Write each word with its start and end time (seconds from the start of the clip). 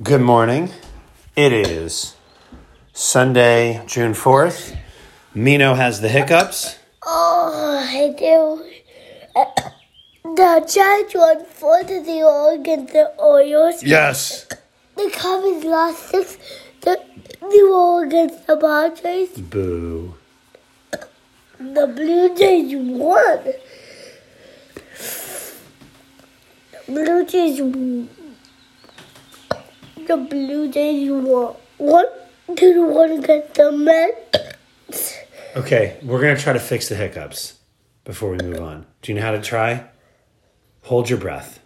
Good 0.00 0.20
morning. 0.20 0.70
It 1.34 1.52
is 1.52 2.14
Sunday, 2.92 3.82
June 3.88 4.12
4th. 4.12 4.78
Mino 5.34 5.74
has 5.74 6.00
the 6.00 6.08
hiccups. 6.08 6.78
Oh, 7.04 7.84
I 7.84 8.14
do. 8.16 8.64
The 10.36 10.72
Giants 10.72 11.14
won 11.16 11.44
four 11.46 11.82
to 11.82 12.04
zero 12.04 12.54
against 12.54 12.92
the 12.92 13.06
Orioles. 13.18 13.82
Yes. 13.82 14.46
The 14.94 15.10
Cubs 15.10 15.64
lost 15.64 16.10
six 16.10 16.38
to 16.82 16.96
zero 17.50 17.98
against 17.98 18.46
the 18.46 18.56
Padres. 18.56 19.30
Boo. 19.30 20.14
The 21.58 21.88
Blue 21.88 22.36
Jays 22.36 22.76
won. 22.76 23.52
The 26.86 26.92
Blue 26.92 27.26
Jays. 27.26 28.08
The 30.08 30.16
Blue 30.16 30.72
Jays 30.72 31.10
won. 31.10 31.54
One 31.76 32.06
to 32.56 32.86
one 32.86 33.10
against 33.10 33.52
the 33.52 33.70
Mets. 33.70 35.18
Okay, 35.54 35.98
we're 36.02 36.22
going 36.22 36.34
to 36.34 36.42
try 36.42 36.54
to 36.54 36.58
fix 36.58 36.88
the 36.88 36.94
hiccups 36.94 37.58
before 38.04 38.30
we 38.30 38.38
move 38.38 38.62
on. 38.62 38.86
Do 39.02 39.12
you 39.12 39.18
know 39.18 39.26
how 39.26 39.32
to 39.32 39.42
try? 39.42 39.84
Hold 40.84 41.10
your 41.10 41.18
breath. 41.18 41.62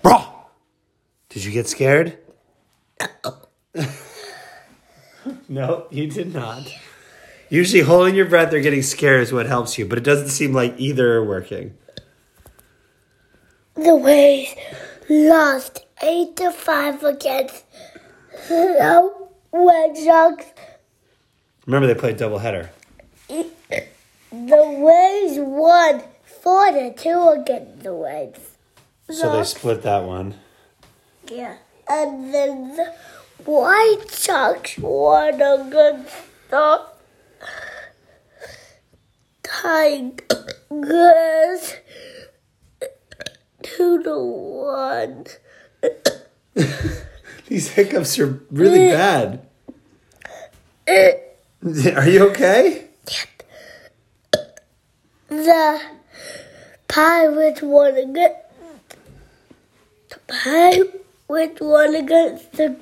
Bro! 0.00 0.24
Did 1.28 1.44
you 1.44 1.52
get 1.52 1.68
scared? 1.68 2.16
no, 5.46 5.86
you 5.90 6.06
did 6.06 6.32
not. 6.32 6.72
Usually, 7.48 7.82
holding 7.82 8.14
your 8.14 8.26
breath 8.26 8.52
or 8.52 8.60
getting 8.60 8.82
scared 8.82 9.22
is 9.22 9.32
what 9.32 9.46
helps 9.46 9.78
you, 9.78 9.86
but 9.86 9.98
it 9.98 10.04
doesn't 10.04 10.28
seem 10.28 10.52
like 10.52 10.74
either 10.78 11.14
are 11.14 11.24
working. 11.24 11.76
The 13.74 13.94
Waves 13.96 14.54
lost 15.08 15.84
eight 16.02 16.36
to 16.36 16.50
five 16.50 17.02
against 17.02 17.64
the 18.48 19.12
Red 19.52 19.96
Sox. 19.96 20.44
Remember, 21.66 21.86
they 21.86 21.94
played 21.94 22.18
doubleheader. 22.18 22.70
The 23.28 23.56
Waves 24.32 25.38
won 25.38 26.02
four 26.24 26.70
to 26.72 26.92
two 26.94 27.28
against 27.28 27.82
the 27.82 27.92
Reds. 27.92 28.56
So 29.10 29.36
they 29.36 29.44
split 29.44 29.82
that 29.82 30.04
one. 30.04 30.34
Yeah. 31.30 31.56
And 31.88 32.32
then 32.32 32.76
the 32.76 32.94
White 33.44 34.10
Sox 34.10 34.78
won 34.78 35.34
against 35.34 36.14
the 36.50 36.86
Tigers 39.64 40.12
two 43.62 44.02
to 44.02 44.18
one. 44.18 45.24
These 47.48 47.68
hiccups 47.70 48.18
are 48.18 48.42
really 48.50 48.88
bad. 48.88 49.46
Are 51.96 52.06
you 52.06 52.28
okay? 52.28 52.88
The 55.28 55.80
Pirates 56.86 57.62
won 57.62 57.96
against 57.96 58.36
the 60.10 60.18
Pirates 60.28 61.60
won 61.62 61.94
against 61.94 62.52
the 62.52 62.76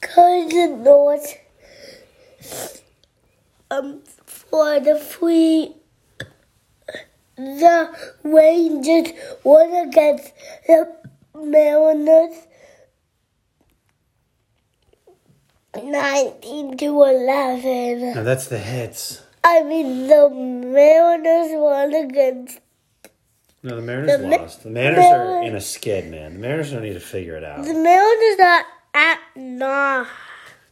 Cardinals. 0.00 1.34
Um, 3.70 4.02
for 4.24 4.80
the 4.80 4.96
free, 4.96 5.74
the 7.36 8.14
Rangers 8.22 9.12
won 9.44 9.88
against 9.88 10.32
the 10.66 10.96
Mariners. 11.36 12.34
19 15.76 16.76
to 16.78 16.86
11. 17.04 18.14
No, 18.14 18.24
that's 18.24 18.48
the 18.48 18.58
hits. 18.58 19.22
I 19.44 19.62
mean, 19.62 20.08
the 20.08 20.28
Mariners 20.30 21.50
won 21.52 21.94
against. 21.94 22.60
No, 23.62 23.76
the 23.76 23.82
Mariners 23.82 24.20
The 24.20 24.28
lost. 24.28 24.62
The 24.62 24.70
Mariners 24.70 25.04
are 25.04 25.42
in 25.44 25.54
a 25.54 25.60
skid, 25.60 26.10
man. 26.10 26.34
The 26.34 26.38
Mariners 26.40 26.72
don't 26.72 26.82
need 26.82 26.94
to 26.94 27.00
figure 27.00 27.36
it 27.36 27.44
out. 27.44 27.64
The 27.64 27.74
Mariners 27.74 28.40
are 28.40 28.64
at 28.94 29.20
nah. 29.36 30.06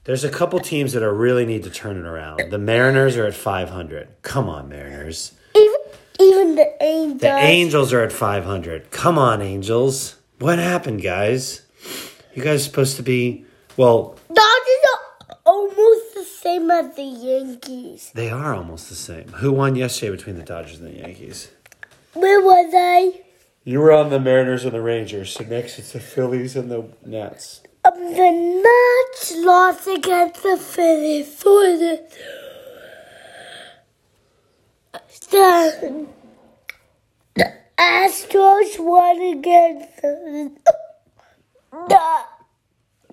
There's 0.06 0.22
a 0.22 0.30
couple 0.30 0.60
teams 0.60 0.92
that 0.92 1.02
are 1.02 1.12
really 1.12 1.44
need 1.44 1.64
to 1.64 1.70
turn 1.70 1.96
it 1.96 2.06
around. 2.06 2.50
The 2.50 2.58
Mariners 2.58 3.16
are 3.16 3.26
at 3.26 3.34
500. 3.34 4.08
Come 4.22 4.48
on, 4.48 4.68
Mariners. 4.68 5.32
Even 5.54 5.74
even 6.20 6.54
the 6.54 6.82
Angels. 6.82 7.20
The 7.20 7.28
Angels 7.36 7.92
are 7.92 8.02
at 8.02 8.12
500. 8.12 8.90
Come 8.92 9.18
on, 9.18 9.42
Angels. 9.42 10.16
What 10.38 10.60
happened, 10.60 11.02
guys? 11.02 11.62
You 12.34 12.42
guys 12.44 12.62
supposed 12.62 12.96
to 12.96 13.02
be 13.02 13.44
well, 13.76 14.16
Dodgers 14.28 14.84
are 15.28 15.36
almost 15.44 16.14
the 16.14 16.24
same 16.24 16.70
as 16.70 16.94
the 16.94 17.02
Yankees. 17.02 18.10
they 18.14 18.30
are 18.30 18.54
almost 18.54 18.88
the 18.88 18.94
same. 18.94 19.28
Who 19.28 19.52
won 19.52 19.74
yesterday 19.74 20.12
between 20.12 20.36
the 20.36 20.44
Dodgers 20.44 20.78
and 20.78 20.88
the 20.88 20.98
Yankees? 21.00 21.50
Where 22.14 22.40
was 22.40 22.72
I? 22.74 23.22
You 23.64 23.80
were 23.80 23.92
on 23.92 24.10
the 24.10 24.20
Mariners 24.20 24.64
and 24.64 24.72
the 24.72 24.80
Rangers, 24.80 25.32
so 25.32 25.44
next 25.44 25.78
it's 25.78 25.92
the 25.92 26.00
Phillies 26.00 26.54
and 26.54 26.70
the 26.70 26.84
Nets. 27.04 27.62
The 27.86 28.62
Mets 28.64 29.36
lost 29.44 29.86
against 29.86 30.42
the 30.42 30.56
Phillies 30.56 31.28
for 31.40 31.76
the. 31.76 32.02
The, 35.30 36.06
the 37.36 37.52
Astros 37.78 38.80
won 38.80 39.20
against 39.38 40.02
the, 40.02 40.50
the 41.88 42.00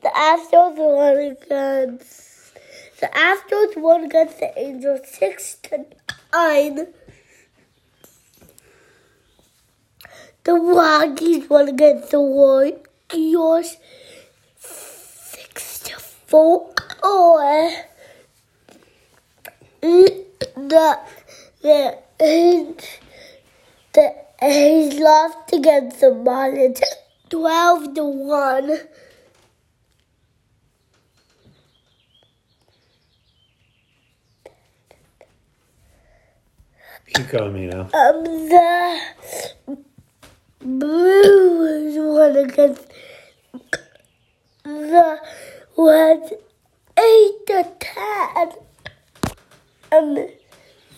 the 0.01 0.09
Astros 0.09 0.75
won 0.75 1.17
against 1.19 2.55
the 2.99 3.07
Astros 3.07 3.77
won 3.77 4.05
against 4.05 4.39
the 4.39 4.57
Angels 4.57 5.01
six 5.05 5.57
to 5.63 5.85
nine. 6.33 6.87
The 10.43 10.53
Rockies 10.53 11.47
won 11.47 11.69
against 11.69 12.09
the 12.09 12.19
Warriors 12.19 13.77
four. 16.33 16.73
Oh, 17.03 17.71
the 19.81 20.97
the 21.61 21.97
the 23.93 24.15
A's 24.41 24.99
lost 24.99 25.53
against 25.53 25.99
the 26.01 26.07
Marlins 26.07 26.81
twelve 27.29 27.93
to 27.93 28.03
one. 28.03 28.79
Keep 37.13 37.29
going, 37.29 37.53
Mino. 37.53 37.81
Um, 37.93 38.23
the 38.49 38.99
Blues 40.61 41.95
won 41.95 42.35
against 42.37 42.87
the 44.63 45.19
Reds 45.75 46.33
eight 46.97 47.45
to 47.47 47.67
ten. 47.79 48.51
Um, 49.91 50.27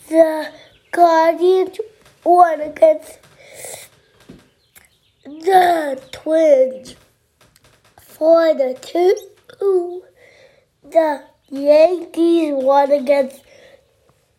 the 0.10 0.52
Guardians 0.92 1.80
won 2.24 2.62
against 2.62 3.20
the 5.24 6.02
Twins 6.12 6.96
four 8.02 8.54
to 8.54 8.74
two. 8.76 10.04
The 10.84 11.24
Yankees 11.50 12.54
won 12.54 12.92
against 12.92 13.42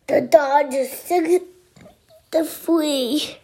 the 0.07 0.21
Dodgers 0.21 0.91
six 0.91 1.43
to 2.31 2.43
three. 2.45 3.37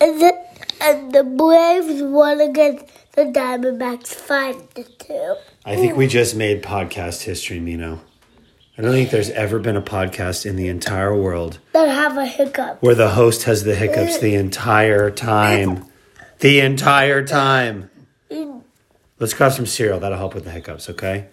And 0.00 0.20
the, 0.20 0.43
and 0.84 1.12
the 1.12 1.24
Braves 1.24 2.02
won 2.02 2.40
against 2.40 2.86
the 3.12 3.22
Diamondbacks 3.22 4.08
five 4.08 4.72
to 4.74 4.84
two. 4.84 5.36
I 5.64 5.76
think 5.76 5.96
we 5.96 6.06
just 6.06 6.36
made 6.36 6.62
podcast 6.62 7.22
history, 7.22 7.58
Mino. 7.60 8.00
I 8.76 8.82
don't 8.82 8.90
think 8.92 9.10
there's 9.10 9.30
ever 9.30 9.58
been 9.60 9.76
a 9.76 9.82
podcast 9.82 10.44
in 10.44 10.56
the 10.56 10.66
entire 10.68 11.16
world 11.16 11.58
That 11.72 11.88
have 11.88 12.16
a 12.18 12.26
hiccup. 12.26 12.82
where 12.82 12.96
the 12.96 13.10
host 13.10 13.44
has 13.44 13.62
the 13.62 13.74
hiccups 13.74 14.18
the 14.18 14.34
entire 14.34 15.10
time. 15.10 15.84
The 16.40 16.60
entire 16.60 17.24
time. 17.24 17.88
Let's 19.20 19.32
grab 19.32 19.52
some 19.52 19.66
cereal. 19.66 20.00
That'll 20.00 20.18
help 20.18 20.34
with 20.34 20.44
the 20.44 20.50
hiccups, 20.50 20.90
okay? 20.90 21.28